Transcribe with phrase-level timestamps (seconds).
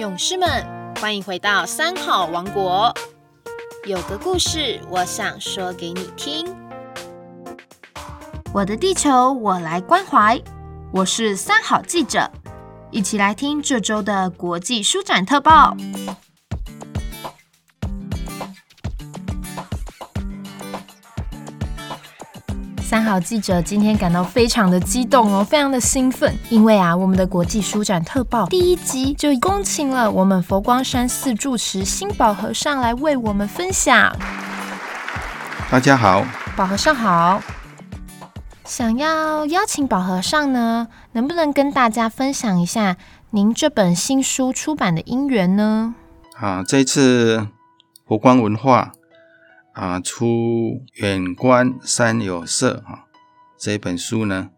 [0.00, 0.48] 勇士们，
[0.98, 2.90] 欢迎回到三好王国。
[3.84, 6.56] 有个故事，我想说给你听。
[8.54, 10.40] 我的地球，我来关怀。
[10.90, 12.30] 我是三好记者，
[12.90, 15.76] 一起来听这周的国际书展特报。
[22.90, 34.12] 三好记者今天感到非常的激动哦，非常的兴奋，因为啊，我们的国际书展特报第一集就恭请了我们佛光山寺住持心宝和尚来为我们分享。
[35.70, 37.40] 大家好，宝和尚好。
[38.64, 42.96] 想要邀请宝和尚呢，能不能跟大家分享一下
[43.30, 45.94] 您这本新书出版的因缘呢？
[46.40, 47.46] 啊，这次
[48.04, 48.90] 佛光文化。
[49.72, 53.06] 啊，出远观山有色啊，
[53.56, 54.50] 这本书呢，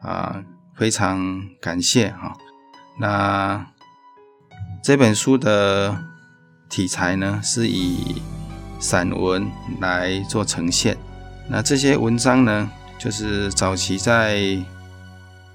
[0.00, 0.44] 啊，
[0.76, 2.36] 非常感谢哈。
[2.98, 3.66] 那
[4.82, 6.04] 这本书的
[6.68, 8.20] 题材呢，是以
[8.78, 10.96] 散文来做呈现。
[11.48, 14.62] 那这些文章呢，就是早期在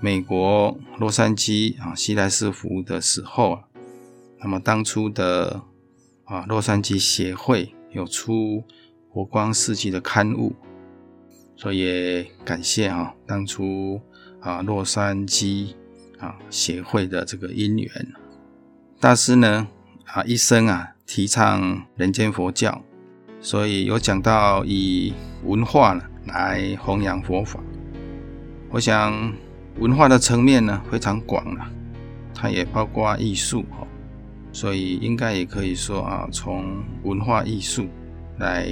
[0.00, 3.60] 美国洛杉矶啊，西来斯服务的时候，
[4.40, 5.62] 那么当初的
[6.24, 8.64] 啊，洛杉矶协会有出。
[9.18, 10.54] 佛光四季的刊物，
[11.56, 14.00] 所以也感谢哈，当初
[14.38, 15.74] 啊洛杉矶
[16.20, 18.12] 啊协会的这个因缘，
[19.00, 19.66] 大师呢
[20.04, 22.80] 啊一生啊提倡人间佛教，
[23.40, 27.58] 所以有讲到以文化呢来弘扬佛法。
[28.70, 29.34] 我想
[29.80, 31.68] 文化的层面呢非常广了，
[32.32, 33.84] 它也包括艺术哈，
[34.52, 37.88] 所以应该也可以说啊从文化艺术。
[38.38, 38.68] 来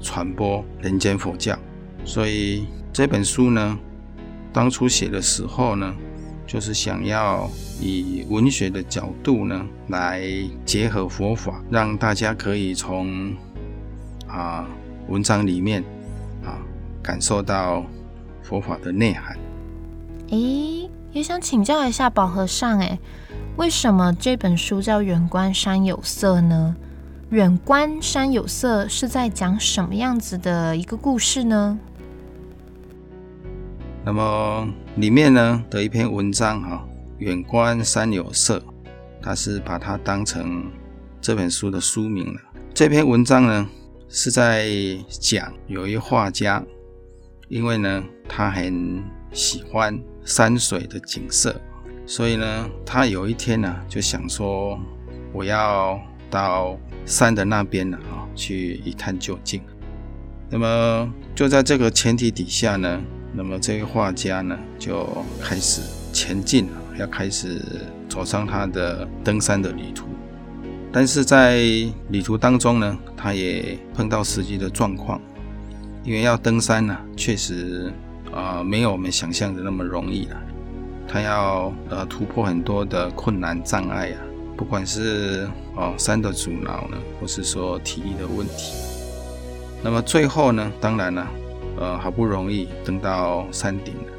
[0.00, 1.58] 传播人间佛教，
[2.04, 3.78] 所以这本书呢，
[4.52, 5.94] 当初写的时候呢，
[6.46, 7.48] 就是想要
[7.80, 10.22] 以文学的角度呢，来
[10.64, 13.34] 结合佛法，让大家可以从
[14.26, 14.66] 啊
[15.08, 15.82] 文章里面
[16.44, 16.58] 啊
[17.02, 17.84] 感受到
[18.42, 19.36] 佛法的内涵。
[20.30, 22.98] 诶，也想请教一下宝和尚，诶，
[23.56, 26.74] 为什么这本书叫《远观山有色》呢？
[27.30, 31.76] 远观山有色是在讲什么样子的一个故事呢？
[34.04, 36.86] 那么里面呢的一篇文章哈，
[37.18, 38.62] 远观山有色，
[39.20, 40.70] 它是把它当成
[41.20, 42.40] 这本书的书名了。
[42.72, 43.68] 这篇文章呢
[44.08, 44.70] 是在
[45.08, 46.62] 讲有一画家，
[47.48, 51.60] 因为呢他很喜欢山水的景色，
[52.06, 54.78] 所以呢他有一天呢就想说，
[55.32, 56.00] 我要
[56.36, 59.62] 到山的那边呢，啊，去一探究竟。
[60.50, 63.00] 那么就在这个前提底下呢，
[63.32, 65.08] 那么这位画家呢就
[65.40, 65.80] 开始
[66.12, 67.58] 前进了，要开始
[68.06, 70.04] 走上他的登山的旅途。
[70.92, 71.56] 但是在
[72.10, 75.18] 旅途当中呢，他也碰到实际的状况，
[76.04, 77.90] 因为要登山呢，确实
[78.34, 80.36] 啊、没有我们想象的那么容易了。
[81.08, 84.20] 他要呃突破很多的困难障碍啊。
[84.56, 88.72] 不管是哦山的阻挠呢，或是说体力的问题，
[89.82, 91.28] 那么最后呢，当然了，
[91.78, 94.12] 呃，好不容易登到山顶了，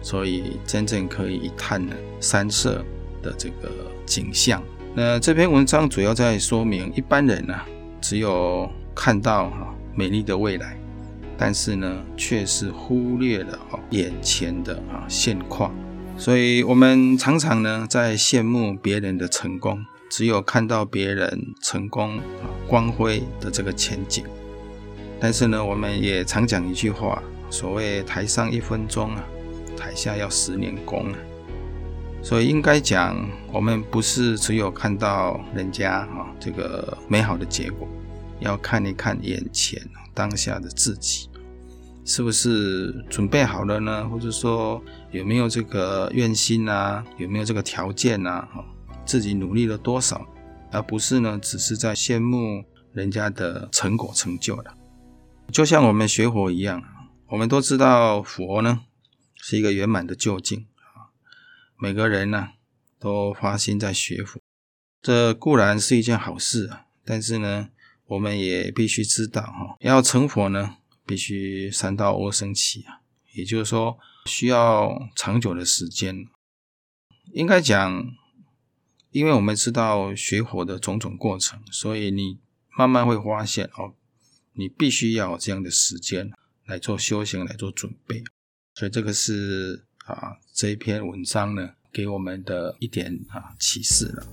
[0.00, 2.84] 所以真正可以一探呢山色
[3.22, 3.68] 的这个
[4.06, 4.62] 景象。
[4.94, 7.54] 那这篇文章主要在说明，一般人呢，
[8.00, 10.78] 只有看到哈美丽的未来，
[11.36, 15.74] 但是呢，却是忽略了哦眼前的啊现况。
[16.16, 22.22] 所以，我们常常呢在羡慕别人的成功，只有看到别人成功啊
[22.68, 24.24] 光辉的这个前景。
[25.20, 29.24] 但是呢，我们也常讲一句话，所谓“台上一分钟啊，
[29.76, 31.18] 台下要十年功”啊。
[32.22, 33.16] 所以，应该讲，
[33.52, 37.88] 我们不是只有看到人家啊这个美好的结果，
[38.40, 39.82] 要看一看眼前
[40.14, 41.28] 当下的自己。
[42.04, 44.06] 是不是准备好了呢？
[44.08, 47.02] 或者说有没有这个愿心啊？
[47.16, 48.46] 有没有这个条件啊？
[49.06, 50.26] 自己努力了多少？
[50.70, 54.74] 而不是呢，只是在羡慕人家的成果成就了。
[55.50, 56.82] 就像我们学佛一样，
[57.28, 58.82] 我们都知道佛呢
[59.36, 61.08] 是一个圆满的究竟啊。
[61.78, 62.48] 每个人呢
[62.98, 64.40] 都发心在学佛，
[65.00, 66.86] 这固然是一件好事啊。
[67.04, 67.68] 但是呢，
[68.06, 70.76] 我们也必须知道哈，要成佛呢。
[71.06, 73.00] 必须三到阿僧只啊，
[73.32, 76.26] 也就是说需要长久的时间。
[77.32, 78.04] 应该讲，
[79.10, 82.38] 因为我们知道学火的种种过程，所以你
[82.76, 83.94] 慢慢会发现哦，
[84.52, 86.30] 你必须要有这样的时间
[86.66, 88.22] 来做修行，来做准备。
[88.74, 94.26] 所以这个是啊这一篇文章呢给我们的一点啊启示了。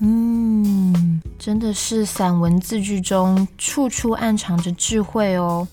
[0.00, 5.66] 嗯，真的是散文字句中处处暗藏着智慧哦。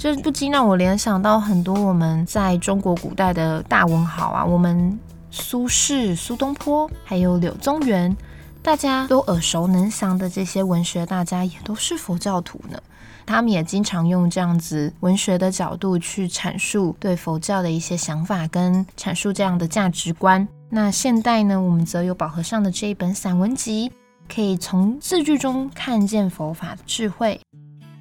[0.00, 4.98] 这不禁让我联想到很多我们在中国古代的大文豪啊，我们
[5.30, 8.16] 苏轼、苏东坡，还有柳宗元，
[8.62, 12.80] 大家都耳熟能详的这些文学大家，也都是佛教徒呢。
[13.26, 20.48] 他们也经常用这样子文学的角度去阐述对佛教的一些想法，跟阐述这样的价值观。
[20.70, 23.92] 那现代呢，我们则有宝和尚的这一本散文集，
[24.34, 27.38] 可以从字句中看见佛法的智慧。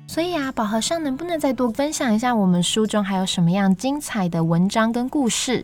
[0.09, 5.63] 所以啊，宝和尚能不能再多分享一下我们书中还有什么样精彩的文章跟故事？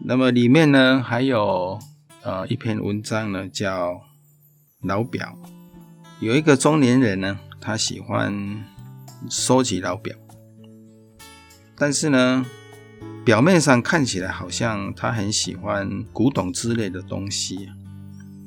[0.00, 1.78] 那么里面呢，还有
[2.24, 3.92] 呃一篇文章呢，叫
[4.82, 5.38] 《老表》。
[6.18, 8.34] 有一个中年人呢，他喜欢
[9.30, 10.16] 收集老表，
[11.76, 12.44] 但是呢，
[13.24, 17.68] 表面上看起来好像他很喜欢古董之类的东西，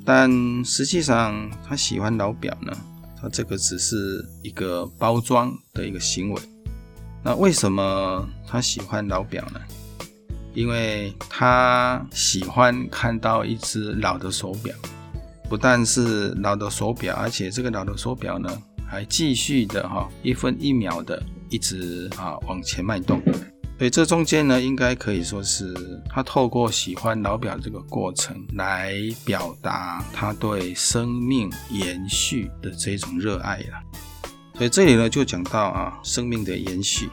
[0.04, 0.30] 但
[0.66, 2.74] 实际上他喜欢老表呢。
[3.21, 6.41] 那这个只是一个包装的一个行为。
[7.23, 9.59] 那为什么他喜欢老表呢？
[10.53, 14.75] 因为他喜欢看到一只老的手表，
[15.47, 18.50] 不但是老的手表，而且这个老的手表呢，
[18.85, 23.21] 还继续的哈一分一秒的一直啊往前脉动。
[23.81, 25.74] 所以这中间呢，应该可以说是
[26.07, 28.94] 他透过喜欢老表这个过程来
[29.25, 33.81] 表达他对生命延续的这种热爱了。
[34.54, 37.10] 所以这里呢，就讲到啊，生命的延续，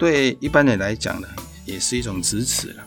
[0.00, 1.28] 对一般人来讲呢，
[1.64, 2.84] 也是一种支持了。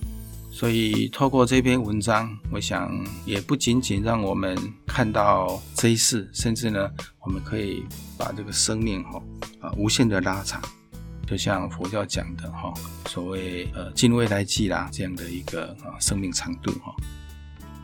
[0.52, 2.92] 所以透过这篇文章，我想
[3.26, 4.54] 也不仅仅让我们
[4.86, 6.92] 看到这一世，甚至呢，
[7.22, 7.86] 我们可以
[8.18, 9.24] 把这个生命哈
[9.62, 10.62] 啊无限的拉长。
[11.34, 12.72] 就像佛教讲的哈，
[13.08, 16.94] 所谓呃尽未来际啦，这样的一个啊生命长度哈。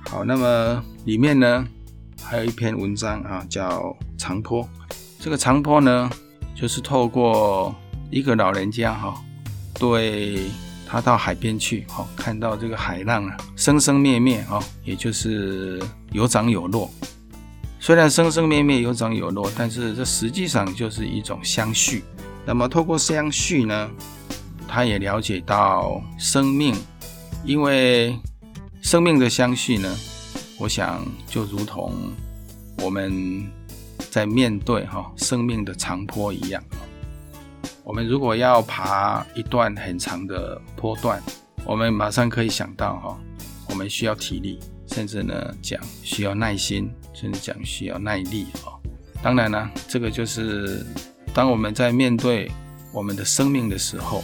[0.06, 1.68] 好，那么里面呢
[2.22, 4.70] 还有一篇文章啊，叫长坡。
[5.20, 6.08] 这个长坡呢，
[6.54, 7.76] 就是透过
[8.12, 9.20] 一个老人家哈，
[9.80, 10.44] 对
[10.86, 15.82] 他到海边去哈，看到这个海浪啊，生生灭灭啊，也就是
[16.12, 16.88] 有涨有落。
[17.80, 22.04] 虽然生生灭灭有涨有落，但是这实际上就是一种相续。
[22.46, 23.92] 那么，透过相续呢，
[24.68, 26.76] 他也了解到生命，
[27.46, 28.18] 因为
[28.82, 29.96] 生命的相续呢，
[30.58, 31.94] 我想就如同
[32.82, 33.48] 我们
[34.10, 36.64] 在面对哈生命的长坡一样。
[37.84, 41.22] 我们如果要爬一段很长的坡段，
[41.66, 43.20] 我们马上可以想到哈，
[43.70, 48.74] 我们需要体力，甚至呢讲需要耐心，甚至讲需要耐力啊。
[49.22, 50.84] 当然呢，这个就是。
[51.34, 52.52] 当我们在面对
[52.92, 54.24] 我们的生命的时候，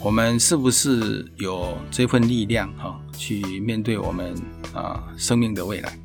[0.00, 4.34] 我们是不是有这份力量哈，去面对我们
[4.74, 5.98] 啊生命的未来？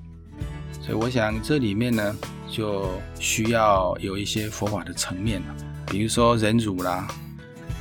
[0.81, 2.15] 所以我想这里面呢，
[2.49, 5.55] 就需要有一些佛法的层面了，
[5.87, 7.07] 比如说忍辱啦，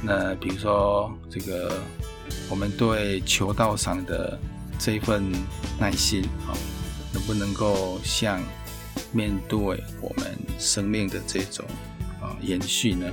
[0.02, 1.72] 那比如说这个
[2.48, 4.38] 我们对求道上的
[4.78, 5.24] 这份
[5.80, 6.54] 耐心啊，
[7.12, 8.40] 能不能够像
[9.10, 9.58] 面对
[10.00, 11.64] 我们生命的这种。
[12.22, 13.10] 啊，延续呢，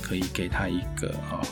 [0.00, 1.42] 可以给他一个啊，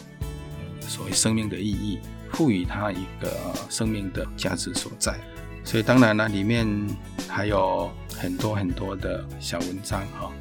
[0.81, 1.99] 所谓生命的意义，
[2.33, 3.37] 赋予他一个
[3.69, 5.19] 生命的价值所在。
[5.65, 6.67] 所以当然了，里面
[7.29, 10.33] 还有很多很多的小文章哈。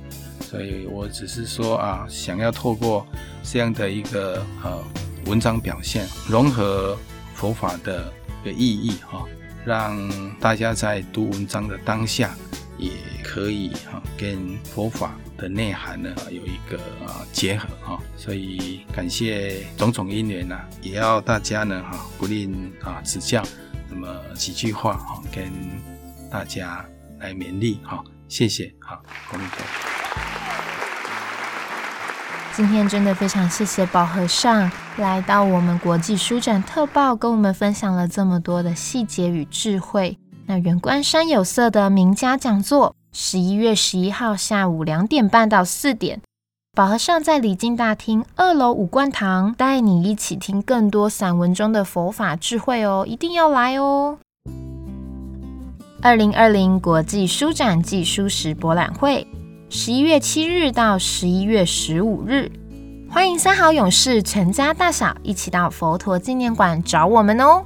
[0.41, 3.05] 所以我只是说啊，想要透过
[3.43, 4.83] 这样的一个呃
[5.25, 6.97] 文章表现，融合
[7.35, 8.11] 佛法的
[8.41, 9.25] 一个意义哈，
[9.65, 10.09] 让
[10.39, 12.35] 大家在读文章的当下，
[12.79, 12.91] 也
[13.23, 15.11] 可以哈跟佛法。
[15.39, 23.41] 的内涵呢，有一个啊结合哈，所以感谢种种因缘呢，也要大家呢哈不吝啊指教，
[23.89, 24.05] 那么
[24.35, 25.49] 几句话哈跟
[26.29, 26.85] 大家
[27.19, 29.89] 来勉励哈，谢谢哈，阿弥陀佛。
[32.53, 40.19] 今天真的非常谢谢宝和尚来到我们国际书展特报，跟我们分享了这么多的细节与智慧。
[40.49, 42.95] 那远观山有色的名家讲座。
[43.11, 46.21] 十一月十一号下午两点半到四点，
[46.73, 54.17] 宝和尚在礼敬大厅二楼五观堂，带你一起听更多散文中的佛法智慧哦，一定要来哦！
[56.01, 59.27] 二零二零国际书展暨蔬食博览会，
[59.69, 62.51] 十一月七日到十一月十五日，
[63.07, 67.63] 欢迎三好勇士全家大小一起到佛陀纪念馆找我们哦！